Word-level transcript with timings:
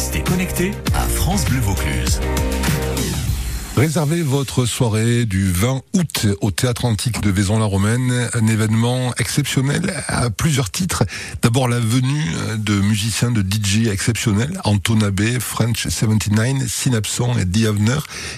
Restez 0.00 0.22
connectés 0.22 0.70
à 0.94 1.02
France 1.02 1.44
Bleu 1.44 1.60
Vaucluse. 1.60 2.20
Réservez 3.80 4.20
votre 4.20 4.66
soirée 4.66 5.24
du 5.24 5.50
20 5.50 5.80
août 5.94 6.26
au 6.42 6.50
Théâtre 6.50 6.84
Antique 6.84 7.22
de 7.22 7.30
Vaison-la-Romaine, 7.30 8.28
un 8.34 8.46
événement 8.46 9.14
exceptionnel 9.16 9.94
à 10.06 10.28
plusieurs 10.28 10.70
titres. 10.70 11.04
D'abord 11.40 11.66
la 11.66 11.80
venue 11.80 12.26
de 12.58 12.74
musiciens 12.74 13.30
de 13.30 13.40
DJ 13.40 13.86
exceptionnels, 13.86 14.60
Anton 14.64 15.00
Abbé, 15.00 15.40
French 15.40 15.88
79, 15.88 16.70
Synapson 16.70 17.38
et 17.38 17.46
The 17.46 17.72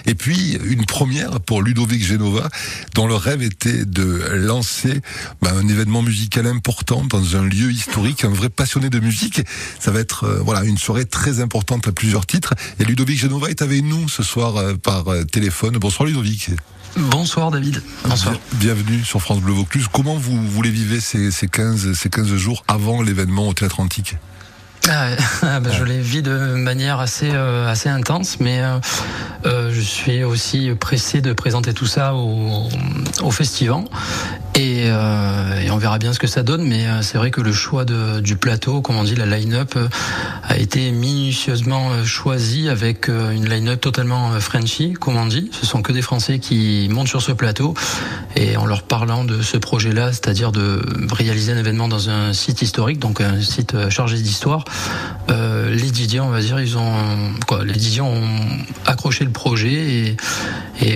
et 0.05 0.15
puis 0.15 0.57
une 0.63 0.85
première 0.85 1.41
pour 1.41 1.61
Ludovic 1.61 2.05
Genova, 2.05 2.47
dont 2.93 3.07
le 3.07 3.15
rêve 3.15 3.41
était 3.41 3.83
de 3.83 4.23
lancer 4.35 5.01
bah, 5.41 5.51
un 5.53 5.67
événement 5.67 6.03
musical 6.03 6.47
important 6.47 7.03
dans 7.03 7.35
un 7.35 7.43
lieu 7.43 7.69
historique, 7.69 8.23
un 8.23 8.29
vrai 8.29 8.47
passionné 8.47 8.89
de 8.89 9.01
musique. 9.01 9.41
Ça 9.77 9.91
va 9.91 9.99
être 9.99 10.23
euh, 10.23 10.39
voilà 10.39 10.63
une 10.63 10.77
soirée 10.77 11.03
très 11.03 11.41
importante 11.41 11.85
à 11.85 11.91
plusieurs 11.91 12.25
titres. 12.25 12.53
Et 12.79 12.85
Ludovic 12.85 13.19
Genova 13.19 13.49
est 13.49 13.61
avec 13.61 13.83
nous 13.83 14.07
ce 14.07 14.23
soir 14.23 14.55
euh, 14.55 14.75
par 14.75 15.09
euh, 15.09 15.25
téléphone. 15.33 15.77
Bonsoir 15.77 16.05
Ludovic. 16.05 16.51
Bonsoir 16.95 17.49
David. 17.49 17.81
Bonsoir. 18.05 18.35
Bienvenue 18.53 19.03
sur 19.03 19.19
France 19.19 19.41
Bleu 19.41 19.51
Vaucluse. 19.51 19.87
Comment 19.91 20.15
vous, 20.15 20.39
voulez 20.47 20.69
vivre 20.69 21.01
ces, 21.01 21.31
ces, 21.31 21.47
15, 21.47 21.93
ces 21.93 22.09
15 22.09 22.35
jours 22.35 22.63
avant 22.67 23.01
l'événement 23.01 23.47
au 23.47 23.53
Théâtre 23.53 23.79
Antique? 23.79 24.15
Ah, 24.87 25.07
ah 25.41 25.59
bah, 25.59 25.71
Je 25.71 25.83
les 25.83 25.99
vis 25.99 26.21
de 26.21 26.37
manière 26.37 26.99
assez, 26.99 27.31
euh, 27.33 27.67
assez 27.67 27.89
intense, 27.89 28.39
mais 28.39 28.61
euh, 28.61 28.77
euh, 29.47 29.71
je 29.73 29.81
suis 29.81 30.23
aussi 30.23 30.69
pressé 30.79 31.21
de 31.21 31.33
présenter 31.33 31.73
tout 31.73 31.87
ça 31.87 32.13
au, 32.13 32.69
au 33.23 33.31
festival. 33.31 33.85
Et, 34.55 34.83
euh, 34.85 35.69
on 35.71 35.77
verra 35.77 35.97
bien 35.97 36.13
ce 36.13 36.19
que 36.19 36.27
ça 36.27 36.43
donne, 36.43 36.63
mais 36.63 36.85
c'est 37.01 37.17
vrai 37.17 37.31
que 37.31 37.41
le 37.41 37.51
choix 37.51 37.83
de, 37.83 38.19
du 38.19 38.35
plateau, 38.35 38.81
comme 38.81 38.95
on 38.97 39.03
dit, 39.03 39.15
la 39.15 39.25
line-up, 39.25 39.75
a 40.43 40.57
été 40.57 40.91
minutieusement 40.91 42.03
choisi 42.05 42.69
avec 42.69 43.07
une 43.07 43.49
line-up 43.49 43.81
totalement 43.81 44.39
Frenchy, 44.39 44.93
comme 44.93 45.17
on 45.17 45.25
dit. 45.25 45.49
Ce 45.51 45.65
sont 45.65 45.81
que 45.81 45.91
des 45.91 46.03
Français 46.03 46.37
qui 46.37 46.87
montent 46.91 47.07
sur 47.07 47.23
ce 47.23 47.31
plateau, 47.31 47.73
et 48.35 48.55
en 48.55 48.67
leur 48.67 48.83
parlant 48.83 49.23
de 49.23 49.41
ce 49.41 49.57
projet-là, 49.57 50.11
c'est-à-dire 50.11 50.51
de 50.51 50.85
réaliser 51.11 51.53
un 51.53 51.57
événement 51.57 51.87
dans 51.87 52.11
un 52.11 52.33
site 52.33 52.61
historique, 52.61 52.99
donc 52.99 53.19
un 53.19 53.41
site 53.41 53.89
chargé 53.89 54.17
d'histoire, 54.17 54.63
euh, 55.29 55.73
les 55.73 55.91
Didier, 55.91 56.19
on 56.19 56.29
va 56.29 56.41
dire, 56.41 56.59
ils 56.59 56.77
ont 56.77 56.93
quoi 57.47 57.63
Les 57.63 57.73
Didier 57.73 58.01
ont 58.01 58.21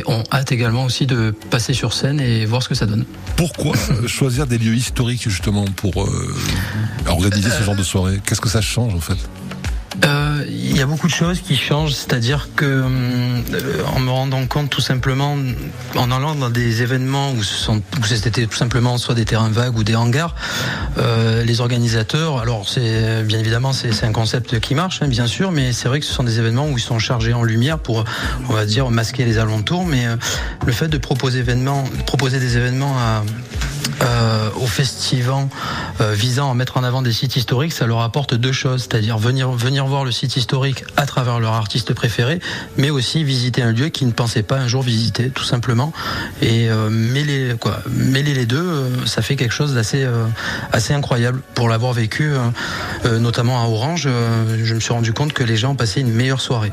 ont 0.08 0.24
hâte 0.32 0.52
également 0.52 0.86
aussi 0.86 1.06
de 1.06 1.34
passer 1.50 1.74
sur 1.74 1.94
scène 1.94 2.20
et 2.20 2.46
voir 2.46 2.64
ce 2.64 2.70
que 2.70 2.76
ça 2.76 2.86
donne. 2.86 3.06
Pourquoi 3.36 3.76
choisir 4.08 4.48
des 4.48 4.58
lieux 4.58 4.76
historiques 4.76 5.24
justement 5.24 5.66
pour 5.66 6.04
euh, 6.04 6.36
organiser 7.08 7.50
ce 7.50 7.64
genre 7.64 7.76
de 7.76 7.84
soirée? 7.84 8.20
Qu'est-ce 8.26 8.42
que 8.42 8.50
ça 8.50 8.62
change 8.62 8.94
en 8.96 9.00
fait? 9.00 9.18
Euh, 10.06 10.46
il 10.48 10.78
y 10.78 10.82
a 10.82 10.86
beaucoup 10.86 11.08
de 11.08 11.14
choses 11.14 11.42
qui 11.42 11.56
changent, 11.56 11.94
c'est-à-dire 11.94 12.50
que 12.56 12.66
euh, 12.66 12.88
en 13.96 14.00
me 14.00 14.12
rendant 14.12 14.46
compte 14.46 14.70
tout 14.70 14.82
simplement, 14.82 15.36
en 15.96 16.12
allant 16.12 16.36
dans 16.36 16.50
des 16.50 16.84
événements 16.84 17.32
où, 17.32 17.44
c'était 18.04 18.46
tout 18.46 18.56
simplement 18.56 18.98
soit 18.98 19.16
des 19.16 19.26
terrains 19.26 19.50
vagues 19.50 19.78
ou 19.78 19.84
des 19.84 19.96
hangars, 19.96 20.36
euh, 20.98 21.44
les 21.44 21.62
organisateurs, 21.62 22.40
alors 22.40 22.70
c'est 22.70 23.24
bien 23.24 23.40
évidemment 23.40 23.74
c'est 23.74 24.04
un 24.04 24.12
concept 24.12 24.60
qui 24.60 24.76
marche, 24.76 25.02
hein, 25.02 25.08
bien 25.08 25.28
sûr, 25.28 25.52
mais 25.52 25.74
c'est 25.74 25.88
vrai 25.88 26.00
que 26.00 26.06
ce 26.06 26.14
sont 26.14 26.24
des 26.24 26.40
événements 26.40 26.68
où 26.68 26.78
ils 26.78 26.82
sont 26.82 27.00
chargés 27.00 27.34
en 27.34 27.44
lumière 27.44 27.80
pour, 27.80 28.04
on 28.50 28.54
va 28.54 28.66
dire, 28.66 28.90
masquer 28.92 29.26
les 29.26 29.40
alentours, 29.40 29.86
mais 29.86 30.06
le 30.66 30.72
fait 30.72 30.88
de 30.88 30.98
proposer, 30.98 31.40
événements, 31.40 31.84
proposer 32.06 32.40
des 32.40 32.58
événements 32.58 32.98
à 32.98 33.24
euh, 34.02 34.50
au 34.58 34.68
festival 34.68 35.46
euh, 35.46 35.87
visant 36.00 36.52
à 36.52 36.54
mettre 36.54 36.78
en 36.78 36.84
avant 36.84 37.02
des 37.02 37.12
sites 37.12 37.36
historiques, 37.36 37.74
ça 37.74 37.88
leur 37.88 38.02
apporte 38.02 38.36
deux 38.36 38.52
choses, 38.52 38.82
c'est-à-dire 38.82 39.18
venir 39.18 39.52
venir 39.52 39.86
voir 39.86 40.06
le 40.06 40.12
site 40.12 40.36
historique 40.36 40.84
à 40.96 41.06
travers 41.06 41.40
leur 41.40 41.54
artiste 41.54 41.94
préféré, 41.94 42.40
mais 42.78 42.90
aussi 42.90 43.24
visiter 43.24 43.62
un 43.62 43.72
lieu 43.72 43.90
qu'ils 43.90 44.08
ne 44.08 44.14
pensaient 44.14 44.44
pas 44.44 44.58
un 44.58 44.68
jour 44.68 44.82
visiter, 44.82 45.30
tout 45.30 45.44
simplement. 45.44 45.94
Et 46.42 46.70
euh, 46.70 46.90
mêler 46.90 47.56
quoi, 47.60 47.80
mêler 47.90 48.34
les 48.34 48.46
deux, 48.46 48.58
euh, 48.58 49.06
ça 49.06 49.22
fait 49.22 49.36
quelque 49.36 49.54
chose 49.54 49.74
d'assez 49.74 50.04
euh, 50.04 50.26
assez 50.72 50.94
incroyable. 50.94 51.42
Pour 51.54 51.70
l'avoir 51.70 51.94
vécu, 51.94 52.32
notamment 53.06 53.64
à 53.64 53.68
Orange, 53.68 54.08
je 54.64 54.74
me 54.74 54.80
suis 54.80 54.94
rendu 54.94 55.14
compte 55.14 55.34
que 55.34 55.44
les 55.44 55.58
gens 55.58 55.76
passaient 55.76 56.02
une 56.02 56.12
meilleure 56.12 56.42
soirée 56.42 56.72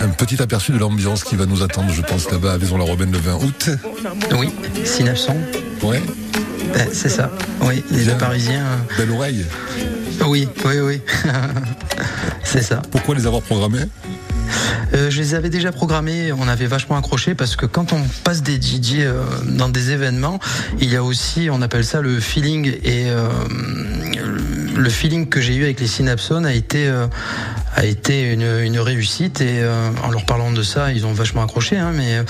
un 0.00 0.08
petit 0.08 0.40
aperçu 0.40 0.72
de 0.72 0.78
l'ambiance 0.78 1.24
qui 1.24 1.36
va 1.36 1.44
nous 1.44 1.62
attendre, 1.62 1.90
je 1.92 2.00
pense, 2.00 2.30
là-bas 2.30 2.54
à 2.54 2.58
Vaison-la-Romaine 2.58 3.12
le 3.12 3.18
20 3.18 3.34
août. 3.34 3.70
Oui, 4.32 4.48
Synapson. 4.84 5.36
Ouais. 5.82 6.02
Ben, 6.74 6.88
c'est 6.92 7.08
ça, 7.08 7.30
oui, 7.62 7.82
les 7.90 8.04
deux 8.04 8.16
Parisiens. 8.16 8.64
Belle 8.96 9.10
oreille. 9.10 9.44
Oui, 10.26 10.46
oui, 10.64 10.80
oui. 10.80 11.00
c'est 12.44 12.62
ça. 12.62 12.82
Pourquoi 12.90 13.14
les 13.14 13.26
avoir 13.26 13.42
programmés? 13.42 13.86
Euh, 14.92 15.10
je 15.10 15.20
les 15.20 15.34
avais 15.34 15.50
déjà 15.50 15.72
programmés, 15.72 16.32
on 16.32 16.48
avait 16.48 16.66
vachement 16.66 16.96
accroché 16.96 17.34
parce 17.34 17.56
que 17.56 17.64
quand 17.64 17.92
on 17.92 18.00
passe 18.24 18.42
des 18.42 18.60
DJ 18.60 18.98
euh, 19.00 19.22
dans 19.44 19.68
des 19.68 19.90
événements, 19.90 20.38
il 20.80 20.90
y 20.90 20.96
a 20.96 21.04
aussi, 21.04 21.48
on 21.50 21.62
appelle 21.62 21.84
ça 21.84 22.00
le 22.00 22.18
feeling 22.18 22.74
et 22.82 23.06
euh, 23.08 23.28
le 24.76 24.90
feeling 24.90 25.28
que 25.28 25.40
j'ai 25.40 25.54
eu 25.54 25.64
avec 25.64 25.80
les 25.80 25.86
Synapson 25.86 26.44
a 26.44 26.52
été 26.52 26.92
a 27.74 27.84
été 27.84 28.32
une, 28.32 28.78
réussite 28.78 29.40
et 29.40 29.60
euh, 29.60 29.90
en 30.02 30.10
leur 30.10 30.24
parlant 30.24 30.50
de 30.50 30.62
ça, 30.62 30.92
ils 30.92 31.06
ont 31.06 31.12
vachement 31.12 31.42
accroché, 31.42 31.76
hein, 31.76 31.92
mais 31.94 32.16
euh, 32.16 32.22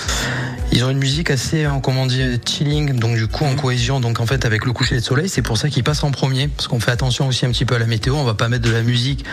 ils 0.72 0.84
ont 0.84 0.90
une 0.90 0.98
musique 0.98 1.30
assez, 1.30 1.66
comment 1.82 2.06
dire, 2.06 2.38
chilling, 2.44 2.98
donc 2.98 3.16
du 3.16 3.26
coup 3.26 3.44
en 3.44 3.54
cohésion, 3.54 4.00
donc 4.00 4.20
en 4.20 4.26
fait 4.26 4.44
avec 4.44 4.64
le 4.64 4.72
coucher 4.72 4.96
de 4.96 5.00
soleil, 5.00 5.28
c'est 5.28 5.42
pour 5.42 5.56
ça 5.56 5.68
qu'ils 5.68 5.84
passent 5.84 6.04
en 6.04 6.10
premier, 6.10 6.48
parce 6.48 6.68
qu'on 6.68 6.80
fait 6.80 6.90
attention 6.90 7.26
aussi 7.28 7.46
un 7.46 7.50
petit 7.50 7.64
peu 7.64 7.76
à 7.76 7.78
la 7.78 7.86
météo, 7.86 8.16
on 8.16 8.24
va 8.24 8.34
pas 8.34 8.48
mettre 8.48 8.64
de 8.64 8.70
la 8.70 8.82
musique, 8.82 9.24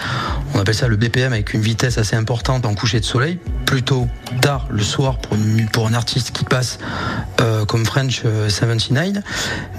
on 0.54 0.60
appelle 0.60 0.76
ça 0.76 0.88
le 0.88 0.96
BPM 0.96 1.34
avec 1.34 1.54
une 1.54 1.62
vitesse 1.62 1.98
assez 1.98 2.16
importante 2.16 2.66
en 2.66 2.74
coucher 2.74 3.00
de 3.00 3.06
soleil, 3.06 3.40
plutôt 3.66 4.08
tard 4.42 4.68
le 4.70 4.84
soir 4.84 5.18
pour, 5.18 5.38
pour 5.74 5.88
un 5.88 5.94
artiste 5.94 6.32
qui 6.32 6.46
passe 6.46 6.80
comme 7.68 7.86
French 7.86 8.24
79, 8.48 9.24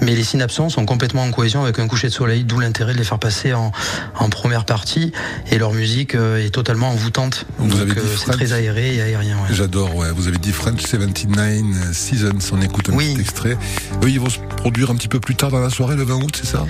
mais 0.01 0.15
les 0.15 0.23
synapsons 0.23 0.69
sont 0.69 0.85
complètement 0.85 1.23
en 1.23 1.31
cohésion 1.31 1.63
avec 1.63 1.79
un 1.79 1.87
coucher 1.87 2.07
de 2.07 2.13
soleil, 2.13 2.43
d'où 2.43 2.59
l'intérêt 2.59 2.93
de 2.93 2.97
les 2.97 3.03
faire 3.03 3.19
passer 3.19 3.53
en, 3.53 3.71
en 4.17 4.29
première 4.29 4.65
partie, 4.65 5.11
et 5.51 5.57
leur 5.57 5.73
musique 5.73 6.15
est 6.19 6.49
totalement 6.49 6.89
envoûtante. 6.89 7.45
Donc 7.59 7.73
euh, 7.73 7.93
c'est 8.17 8.31
très 8.31 8.53
aéré 8.53 8.95
et 8.95 9.01
aérien. 9.01 9.37
Ouais. 9.37 9.53
J'adore, 9.53 9.95
ouais. 9.95 10.11
Vous 10.11 10.27
avez 10.27 10.37
dit 10.37 10.51
French 10.51 10.81
79 10.81 11.93
Seasons, 11.93 12.39
on 12.53 12.61
écoute 12.61 12.89
un 12.89 12.93
oui. 12.93 13.13
petit 13.13 13.21
extrait. 13.21 13.57
Eux, 14.03 14.09
ils 14.09 14.19
vont 14.19 14.29
se 14.29 14.39
produire 14.57 14.91
un 14.91 14.95
petit 14.95 15.07
peu 15.07 15.19
plus 15.19 15.35
tard 15.35 15.51
dans 15.51 15.59
la 15.59 15.69
soirée, 15.69 15.95
le 15.95 16.03
20 16.03 16.15
août, 16.15 16.35
c'est 16.35 16.47
ça? 16.47 16.65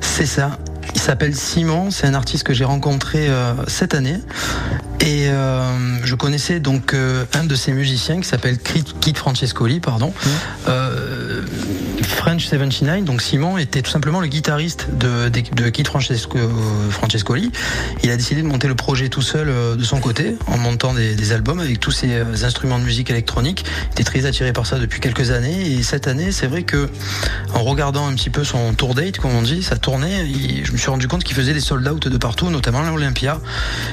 C'est 0.00 0.26
ça. 0.26 0.58
Il 0.94 1.00
s'appelle 1.00 1.34
Simon, 1.34 1.90
c'est 1.90 2.06
un 2.06 2.14
artiste 2.14 2.44
que 2.44 2.54
j'ai 2.54 2.64
rencontré 2.64 3.28
euh, 3.28 3.54
cette 3.66 3.94
année. 3.94 4.18
Et 5.00 5.28
euh, 5.28 5.98
je 6.04 6.14
connaissais 6.14 6.60
donc 6.60 6.94
euh, 6.94 7.24
un 7.34 7.44
de 7.44 7.54
ces 7.54 7.72
musiciens 7.72 8.20
qui 8.20 8.28
s'appelle 8.28 8.58
Kit 8.58 9.14
Francescoli, 9.14 9.80
pardon. 9.80 10.12
Mmh. 10.24 10.70
Euh, 12.12 12.22
French 12.22 12.46
79, 12.46 13.04
donc 13.04 13.22
Simon 13.22 13.58
était 13.58 13.82
tout 13.82 13.90
simplement 13.90 14.20
le 14.20 14.26
guitariste 14.26 14.88
de, 14.92 15.28
de, 15.28 15.68
Kit 15.68 15.84
Francesco, 15.84 16.38
Francescoli. 16.90 17.50
Il 18.02 18.10
a 18.10 18.16
décidé 18.16 18.42
de 18.42 18.46
monter 18.46 18.68
le 18.68 18.74
projet 18.74 19.08
tout 19.08 19.22
seul 19.22 19.48
euh, 19.48 19.76
de 19.76 19.84
son 19.84 20.00
côté, 20.00 20.36
en 20.46 20.58
montant 20.58 20.94
des, 20.94 21.32
albums 21.32 21.60
avec 21.60 21.80
tous 21.80 21.90
ses 21.90 22.12
euh, 22.12 22.44
instruments 22.44 22.78
de 22.78 22.84
musique 22.84 23.10
électronique. 23.10 23.64
Il 23.66 23.92
était 23.92 24.04
très 24.04 24.26
attiré 24.26 24.52
par 24.52 24.66
ça 24.66 24.78
depuis 24.78 25.00
quelques 25.00 25.30
années. 25.30 25.72
Et 25.72 25.82
cette 25.82 26.06
année, 26.06 26.32
c'est 26.32 26.46
vrai 26.46 26.62
que 26.62 26.88
en 27.54 27.62
regardant 27.62 28.06
un 28.06 28.14
petit 28.14 28.30
peu 28.30 28.44
son 28.44 28.74
tour 28.74 28.94
date, 28.94 29.18
comme 29.18 29.32
on 29.32 29.42
dit, 29.42 29.62
sa 29.62 29.76
tournée, 29.76 30.32
je 30.64 30.72
me 30.72 30.76
suis 30.76 30.90
rendu 30.90 31.08
compte 31.08 31.24
qu'il 31.24 31.36
faisait 31.36 31.54
des 31.54 31.60
sold 31.60 31.86
out 31.88 32.08
de 32.08 32.16
partout, 32.16 32.50
notamment 32.50 32.80
à 32.80 32.90
l'Olympia. 32.90 33.40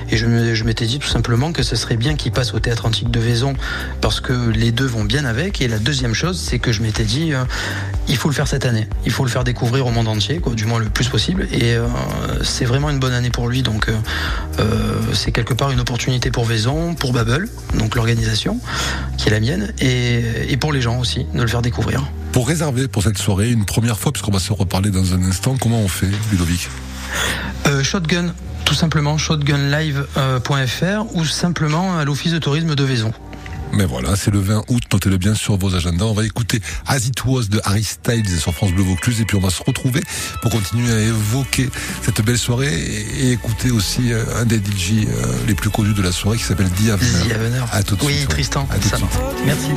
Et 0.10 0.18
je, 0.18 0.64
m'étais 0.64 0.86
dit 0.86 1.00
tout 1.00 1.08
simplement 1.08 1.52
que 1.52 1.64
ce 1.64 1.76
serait 1.76 1.98
bien 1.98 2.16
qu'il 2.16 2.32
passe 2.32 2.54
au 2.54 2.60
théâtre 2.60 2.86
antique 2.86 3.12
de 3.12 3.20
Vaison 3.20 3.54
parce 4.02 4.20
que 4.20 4.50
les 4.50 4.72
deux 4.72 4.86
vont 4.86 5.04
bien 5.04 5.26
avec. 5.26 5.62
Et 5.62 5.68
la 5.68 5.80
deuxième 5.80 6.14
chose, 6.14 6.40
c'est 6.40 6.60
que 6.60 6.72
je 6.72 6.82
m'étais 6.82 7.04
dit, 7.04 7.34
euh, 7.34 7.44
il 8.10 8.18
faut 8.18 8.28
le 8.28 8.34
faire 8.34 8.48
cette 8.48 8.66
année. 8.66 8.88
Il 9.06 9.12
faut 9.12 9.24
le 9.24 9.30
faire 9.30 9.44
découvrir 9.44 9.86
au 9.86 9.92
monde 9.92 10.08
entier, 10.08 10.40
quoi, 10.40 10.54
du 10.54 10.66
moins 10.66 10.80
le 10.80 10.90
plus 10.90 11.08
possible. 11.08 11.48
Et 11.52 11.76
euh, 11.76 11.88
c'est 12.44 12.66
vraiment 12.66 12.90
une 12.90 13.00
bonne 13.00 13.14
année 13.14 13.30
pour 13.30 13.48
lui. 13.48 13.62
Donc, 13.62 13.88
euh, 13.88 13.96
euh, 14.60 15.00
c'est 15.14 15.32
quelque 15.32 15.54
part 15.54 15.72
une 15.72 15.80
opportunité 15.80 16.32
pour 16.32 16.46
Vaison, 16.46 16.96
pour 16.96 17.14
Babel, 17.14 17.48
donc 17.76 17.96
l'organisation, 17.96 18.60
qui 19.18 19.28
est 19.28 19.32
la 19.32 19.40
mienne, 19.40 19.74
et, 19.80 20.52
et 20.52 20.58
pour 20.58 20.74
les 20.74 20.82
gens 20.82 21.00
aussi, 21.00 21.26
de 21.34 21.42
le 21.42 21.48
faire 21.48 21.62
découvrir. 21.62 22.04
Pour 22.32 22.48
réserver 22.48 22.88
pour 22.88 23.04
cette 23.04 23.18
soirée, 23.18 23.52
une 23.52 23.66
première 23.66 24.00
fois, 24.00 24.12
puisqu'on 24.12 24.32
va 24.32 24.40
se 24.40 24.54
reparler 24.54 24.90
dans 24.90 25.14
un 25.14 25.24
instant, 25.24 25.56
comment 25.60 25.80
on 25.80 25.88
fait, 25.88 26.10
Ludovic? 26.32 26.68
Euh, 27.68 27.84
Shotgun, 27.84 28.34
tout 28.66 28.74
simplement, 28.74 29.18
shotgunlive.fr 29.18 31.16
ou 31.16 31.26
simplement 31.26 31.98
à 31.98 32.06
l'office 32.06 32.32
de 32.32 32.40
tourisme 32.40 32.76
de 32.76 32.84
Vaison. 32.84 33.14
Mais 33.74 33.86
voilà, 33.86 34.16
c'est 34.16 34.32
le 34.32 34.40
20 34.40 34.64
août, 34.68 34.84
notez-le 34.92 35.18
bien 35.18 35.36
sur 35.36 35.58
vos 35.58 35.76
agendas. 35.76 36.06
On 36.06 36.14
va 36.14 36.26
écouter 36.26 36.60
As 36.88 37.06
It 37.06 37.24
Was 37.26 37.44
de 37.50 37.62
Harry 37.64 37.84
Styles 37.84 38.40
sur 38.40 38.54
France 38.54 38.72
Bleu 38.72 38.84
Vaucluse 38.84 39.22
et 39.22 39.26
puis 39.26 39.38
on 39.38 39.42
va 39.42 39.50
se 39.50 39.64
retrouver 39.64 40.02
pour 40.42 40.52
continuer 40.52 40.92
à 40.92 41.00
évoquer 41.00 41.70
cette 42.02 42.22
belle 42.22 42.38
soirée 42.38 42.74
et 42.74 43.32
écouter 43.32 43.72
aussi 43.72 44.12
un 44.36 44.46
des 44.46 44.58
DJ 44.58 45.08
les 45.48 45.56
plus 45.56 45.70
connus 45.70 45.94
de 45.94 46.02
la 46.02 46.12
soirée 46.12 46.38
qui 46.38 46.44
s'appelle 46.44 46.70
The 46.70 46.90
Avener. 46.90 47.64
À 47.72 47.84
tout 47.84 47.96
de 47.96 48.04
oui, 48.04 48.14
suite. 48.14 48.28
Oui, 48.30 48.34
Tristan. 48.34 48.68
À 48.72 48.78
tout 48.78 48.90
de 48.90 48.96
suite. 48.96 49.10
Merci. 49.46 49.70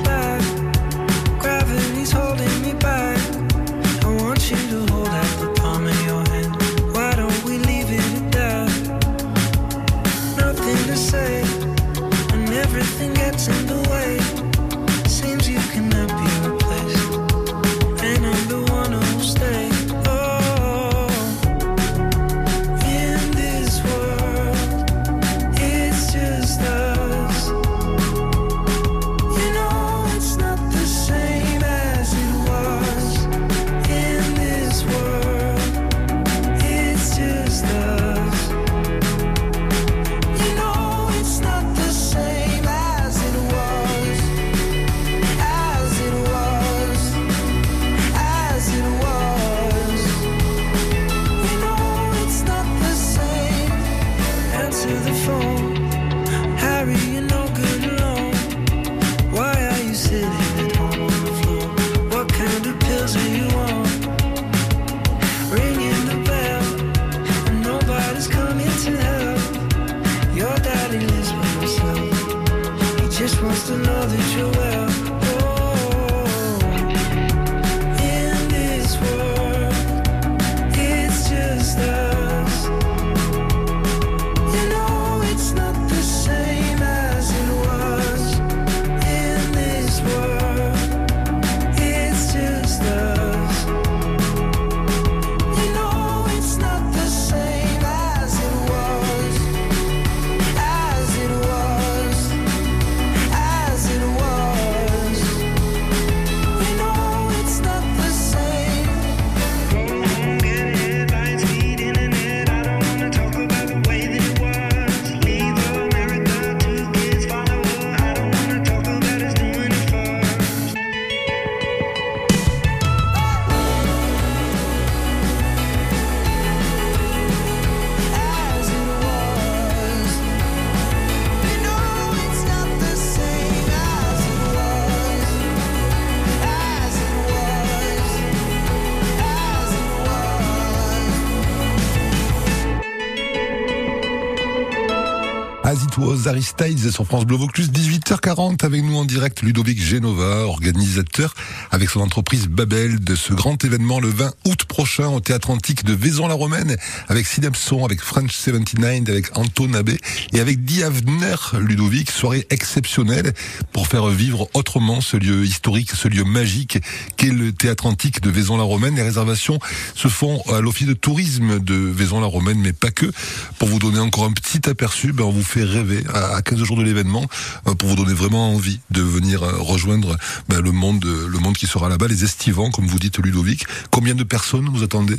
Harry 146.26 146.42
Styles 146.42 146.90
sur 146.90 147.04
France 147.04 147.26
Bleu 147.26 147.36
Vaucluse, 147.36 147.70
18h40 147.70 148.64
avec 148.64 148.82
nous 148.82 148.96
en 148.96 149.04
direct 149.04 149.42
Ludovic 149.42 149.78
Genova, 149.78 150.46
organisateur 150.46 151.34
avec 151.70 151.90
son 151.90 152.00
entreprise 152.00 152.46
Babel 152.46 152.98
de 152.98 153.14
ce 153.14 153.34
grand 153.34 153.62
événement 153.62 154.00
le 154.00 154.08
20 154.08 154.32
août 154.46 154.64
prochain 154.64 155.08
au 155.08 155.20
Théâtre 155.20 155.50
Antique 155.50 155.84
de 155.84 155.92
Vaison-la-Romaine 155.92 156.76
avec 157.08 157.26
Sidemson, 157.26 157.84
avec 157.84 158.00
French 158.00 158.32
79, 158.32 159.02
avec 159.08 159.36
Anton 159.36 159.74
Abbé 159.74 159.98
et 160.32 160.40
avec 160.40 160.64
Diavner 160.64 161.36
Ludovic, 161.60 162.10
soirée 162.10 162.46
exceptionnelle 162.48 163.34
pour 163.72 163.86
faire 163.86 164.06
vivre 164.06 164.48
autrement 164.54 165.02
ce 165.02 165.18
lieu 165.18 165.44
historique, 165.44 165.90
ce 165.90 166.08
lieu 166.08 166.24
magique 166.24 166.78
qu'est 167.18 167.32
le 167.32 167.52
Théâtre 167.52 167.84
Antique 167.84 168.22
de 168.22 168.30
Vaison-la-Romaine. 168.30 168.96
Les 168.96 169.02
réservations 169.02 169.58
se 169.94 170.08
font 170.08 170.42
à 170.50 170.60
l'office 170.60 170.86
de 170.86 170.94
tourisme 170.94 171.60
de 171.60 171.74
Vaison-la-Romaine, 171.74 172.58
mais 172.60 172.72
pas 172.72 172.90
que. 172.90 173.10
Pour 173.58 173.68
vous 173.68 173.78
donner 173.78 174.00
encore 174.00 174.24
un 174.24 174.32
petit 174.32 174.68
aperçu, 174.70 175.12
ben 175.12 175.24
on 175.24 175.30
vous 175.30 175.42
fait 175.42 175.64
rêver 175.64 175.81
à 176.12 176.42
15 176.42 176.62
jours 176.62 176.76
de 176.76 176.82
l'événement 176.82 177.24
euh, 177.66 177.74
pour 177.74 177.88
vous 177.88 177.96
donner 177.96 178.14
vraiment 178.14 178.50
envie 178.54 178.80
de 178.90 179.02
venir 179.02 179.42
euh, 179.42 179.52
rejoindre 179.58 180.16
ben, 180.48 180.60
le 180.60 180.72
monde, 180.72 181.04
le 181.04 181.38
monde 181.38 181.56
qui 181.56 181.66
sera 181.66 181.88
là-bas, 181.88 182.08
les 182.08 182.24
estivants, 182.24 182.70
comme 182.70 182.86
vous 182.86 182.98
dites 182.98 183.18
Ludovic. 183.18 183.64
Combien 183.90 184.14
de 184.14 184.24
personnes 184.24 184.68
vous 184.68 184.82
attendez? 184.82 185.16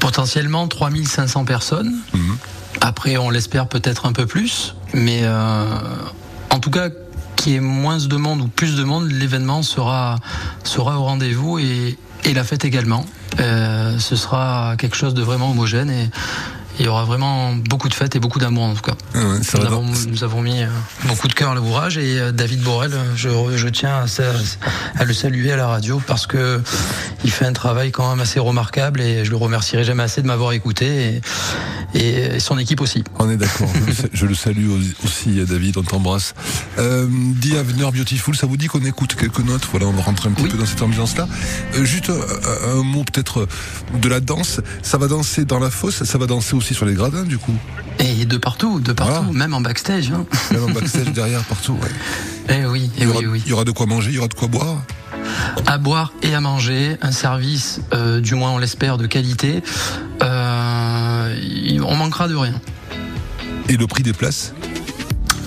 Potentiellement 0.00 0.68
3500 0.68 1.44
personnes. 1.44 1.94
Mhm. 2.12 2.36
Après, 2.80 3.16
on 3.16 3.30
l'espère 3.30 3.68
peut-être 3.68 4.06
un 4.06 4.12
peu 4.12 4.26
plus, 4.26 4.74
mais 4.92 5.20
euh, 5.22 5.64
en 6.50 6.58
tout 6.58 6.70
cas, 6.70 6.88
qu'il 7.36 7.52
y 7.52 7.56
ait 7.56 7.60
moins 7.60 7.98
de 7.98 8.16
monde 8.16 8.40
ou 8.40 8.48
plus 8.48 8.76
de 8.76 8.84
monde, 8.84 9.10
l'événement 9.10 9.62
sera, 9.62 10.18
sera 10.64 10.98
au 10.98 11.04
rendez-vous 11.04 11.58
et, 11.58 11.98
et 12.24 12.34
la 12.34 12.44
fête 12.44 12.64
également. 12.64 13.06
ce 13.38 14.16
sera 14.16 14.76
quelque 14.78 14.96
chose 14.96 15.14
de 15.14 15.22
vraiment 15.22 15.50
homogène 15.50 15.90
et 15.90 16.10
il 16.78 16.86
y 16.86 16.88
aura 16.88 17.04
vraiment 17.04 17.54
beaucoup 17.54 17.88
de 17.88 17.94
fêtes 17.94 18.16
et 18.16 18.20
beaucoup 18.20 18.38
d'amour 18.38 18.64
en 18.64 18.74
tout 18.74 18.82
cas. 18.82 18.94
Ah 19.14 19.18
nous, 20.08 20.24
avons, 20.24 20.42
mis 20.42 20.62
euh, 20.62 20.66
beaucoup 21.06 21.28
de 21.28 21.32
cœur 21.32 21.52
à 21.52 21.54
l'ouvrage 21.54 21.98
et 21.98 22.18
euh, 22.18 22.32
David 22.32 22.62
Borel, 22.62 22.92
je, 23.16 23.28
je 23.56 23.68
tiens 23.68 24.04
à, 24.96 25.04
le 25.04 25.12
saluer 25.12 25.52
à 25.52 25.56
la 25.56 25.68
radio 25.68 26.02
parce 26.06 26.26
que 26.26 26.60
il 27.24 27.30
fait 27.30 27.46
un 27.46 27.52
travail 27.52 27.92
quand 27.92 28.10
même 28.10 28.20
assez 28.20 28.40
remarquable 28.40 29.00
et 29.00 29.24
je 29.24 29.30
le 29.30 29.36
remercierai 29.36 29.84
jamais 29.84 30.02
assez 30.02 30.20
de 30.20 30.26
m'avoir 30.26 30.52
écouté 30.52 31.20
et, 31.94 32.40
son 32.40 32.58
équipe 32.58 32.80
aussi. 32.80 33.04
On 33.18 33.30
est 33.30 33.36
d'accord. 33.36 33.68
je, 34.12 34.26
le 34.26 34.34
salue 34.34 34.68
aussi 35.04 35.44
David, 35.46 35.78
on 35.78 35.82
t'embrasse. 35.82 36.34
Euh, 36.78 37.06
The 37.40 37.54
Avenir 37.54 37.92
Beautiful, 37.92 38.36
ça 38.36 38.46
vous 38.46 38.56
dit 38.56 38.66
qu'on 38.66 38.84
écoute 38.84 39.14
quelques 39.14 39.38
notes? 39.38 39.66
Voilà, 39.70 39.86
on 39.86 39.92
va 39.92 40.02
rentrer 40.02 40.28
un 40.28 40.32
petit 40.32 40.48
peu 40.48 40.58
dans 40.58 40.66
cette 40.66 40.82
ambiance-là. 40.82 41.28
Euh, 41.76 41.84
juste 41.84 42.10
un, 42.10 42.78
un 42.78 42.82
mot 42.82 43.04
peut-être 43.04 43.46
de 43.94 44.08
la 44.08 44.20
danse. 44.20 44.60
Ça 44.82 44.98
va 44.98 45.06
danser 45.06 45.44
dans 45.44 45.60
la 45.60 45.70
fosse, 45.70 46.02
ça 46.02 46.18
va 46.18 46.26
danser 46.26 46.56
aussi 46.64 46.72
sur 46.72 46.86
les 46.86 46.94
gradins, 46.94 47.24
du 47.24 47.36
coup. 47.36 47.52
Et 47.98 48.24
de 48.24 48.38
partout, 48.38 48.80
de 48.80 48.94
partout, 48.94 49.32
même 49.32 49.52
en 49.52 49.60
backstage. 49.60 50.10
Hein. 50.10 50.24
Même 50.50 50.64
en 50.64 50.70
backstage 50.70 51.12
derrière, 51.12 51.44
partout, 51.44 51.74
ouais. 51.74 51.90
Eh 52.48 52.66
oui, 52.66 52.90
il, 52.96 53.04
y 53.04 53.06
aura, 53.06 53.20
oui, 53.20 53.42
il 53.44 53.50
y 53.50 53.52
aura 53.52 53.64
de 53.64 53.70
quoi 53.70 53.86
manger, 53.86 54.10
il 54.10 54.16
y 54.16 54.18
aura 54.18 54.28
de 54.28 54.34
quoi 54.34 54.48
boire 54.48 54.82
à 55.66 55.78
boire 55.78 56.12
et 56.22 56.34
à 56.34 56.40
manger, 56.40 56.96
un 57.00 57.10
service, 57.10 57.80
euh, 57.94 58.20
du 58.20 58.34
moins 58.34 58.50
on 58.50 58.58
l'espère, 58.58 58.98
de 58.98 59.06
qualité. 59.06 59.62
Euh, 60.22 61.80
on 61.82 61.96
manquera 61.96 62.28
de 62.28 62.34
rien. 62.34 62.60
Et 63.68 63.76
le 63.76 63.86
prix 63.86 64.02
des 64.02 64.12
places? 64.12 64.52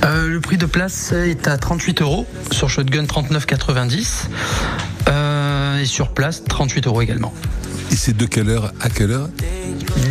Euh, 0.04 0.28
Le 0.28 0.42
prix 0.42 0.58
de 0.58 0.66
place 0.66 1.12
est 1.12 1.48
à 1.48 1.58
38 1.58 2.02
euros, 2.02 2.26
sur 2.52 2.70
Shotgun 2.70 3.04
39,90 3.04 5.82
et 5.82 5.86
sur 5.86 6.10
place 6.10 6.44
38 6.44 6.88
euros 6.88 7.02
également. 7.02 7.34
Et 7.92 7.96
c'est 7.96 8.16
de 8.16 8.26
quelle 8.26 8.50
heure 8.50 8.72
à 8.82 8.90
quelle 8.90 9.12
heure 9.12 9.30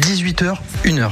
18h, 0.02 0.56
1h. 0.85 1.11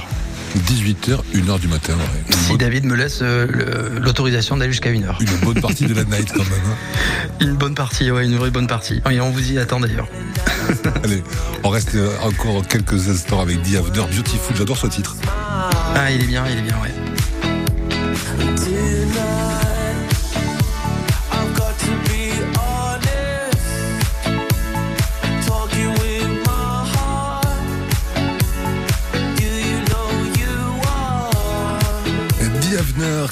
18h, 0.56 1.18
1h 1.34 1.60
du 1.60 1.68
matin. 1.68 1.94
Si 2.30 2.56
David 2.56 2.84
me 2.84 2.94
laisse 2.94 3.20
euh, 3.22 3.98
l'autorisation 4.00 4.56
d'aller 4.56 4.70
jusqu'à 4.70 4.90
1h. 4.90 5.20
Une 5.20 5.44
bonne 5.44 5.60
partie 5.60 5.86
de 5.86 5.94
la 5.94 6.04
night 6.04 6.32
quand 6.32 6.44
même. 6.44 6.52
Hein. 6.66 7.34
Une 7.40 7.54
bonne 7.54 7.74
partie, 7.74 8.10
ouais, 8.10 8.24
une 8.24 8.36
vraie 8.36 8.50
bonne 8.50 8.68
partie. 8.68 9.02
Et 9.10 9.20
on 9.20 9.30
vous 9.30 9.52
y 9.52 9.58
attend 9.58 9.80
d'ailleurs. 9.80 10.06
Allez, 11.04 11.22
on 11.64 11.68
reste 11.68 11.96
euh, 11.96 12.10
encore 12.22 12.66
quelques 12.66 13.08
instants 13.08 13.40
avec 13.40 13.62
The 13.62 13.82
Beautiful. 13.92 14.56
J'adore 14.56 14.78
ce 14.78 14.86
titre. 14.86 15.16
Ah, 15.26 16.10
il 16.10 16.22
est 16.22 16.26
bien, 16.26 16.44
il 16.46 16.58
est 16.58 16.62
bien, 16.62 16.76
ouais. 16.80 16.92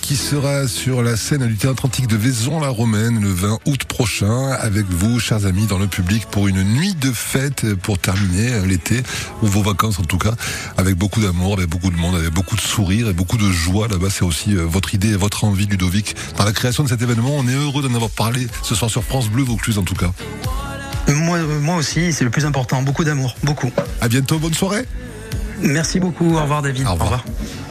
Qui 0.00 0.16
sera 0.16 0.68
sur 0.68 1.02
la 1.02 1.16
scène 1.16 1.46
du 1.46 1.56
Théâtre 1.56 1.84
Antique 1.84 2.06
de 2.06 2.16
Vaison-la-Romaine 2.16 3.20
le 3.20 3.28
20 3.28 3.58
août 3.66 3.84
prochain 3.84 4.50
avec 4.52 4.87
vous, 4.88 5.20
chers 5.20 5.44
amis, 5.44 5.66
dans 5.66 5.78
le 5.78 5.87
public 5.87 6.26
pour 6.30 6.49
une 6.49 6.62
nuit 6.62 6.94
de 6.94 7.11
fête 7.12 7.75
pour 7.75 7.99
terminer 7.99 8.64
l'été 8.66 9.02
ou 9.42 9.46
vos 9.46 9.62
vacances 9.62 9.99
en 9.99 10.04
tout 10.04 10.18
cas 10.18 10.32
avec 10.76 10.96
beaucoup 10.96 11.20
d'amour, 11.20 11.54
avec 11.54 11.68
beaucoup 11.68 11.90
de 11.90 11.96
monde, 11.96 12.14
avec 12.14 12.30
beaucoup 12.30 12.56
de 12.56 12.61
sourires 12.61 13.08
et 13.08 13.12
beaucoup 13.12 13.37
de 13.37 13.50
joie 13.50 13.87
là-bas. 13.88 14.08
C'est 14.11 14.25
aussi 14.25 14.54
euh, 14.56 14.64
votre 14.64 14.94
idée 14.94 15.11
et 15.11 15.16
votre 15.16 15.44
envie, 15.44 15.66
Ludovic, 15.66 16.16
dans 16.37 16.44
la 16.44 16.52
création 16.52 16.84
de 16.84 16.88
cet 16.88 17.02
événement. 17.02 17.37
On 17.37 17.46
est 17.46 17.54
heureux 17.54 17.82
d'en 17.82 17.94
avoir 17.94 18.11
parlé 18.11 18.46
ce 18.62 18.75
soir 18.75 18.90
sur 18.90 19.04
France 19.04 19.28
Bleu 19.28 19.42
Vaucluse 19.42 19.78
en 19.78 19.84
tout 19.84 19.96
cas. 19.96 20.12
Moi, 21.08 21.38
moi 21.61 21.76
aussi, 21.76 22.12
c'est 22.12 22.25
le 22.25 22.30
plus 22.30 22.46
important. 22.46 22.82
Beaucoup 22.82 23.04
d'amour, 23.04 23.37
beaucoup. 23.42 23.70
À 24.00 24.08
bientôt, 24.08 24.38
bonne 24.38 24.54
soirée. 24.54 24.87
Merci 25.61 26.00
beaucoup. 26.00 26.34
Au 26.37 26.42
revoir, 26.42 26.62
David. 26.62 26.87
Au 26.87 26.92
revoir. 26.92 27.25